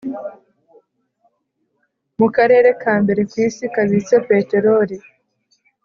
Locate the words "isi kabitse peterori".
3.45-4.97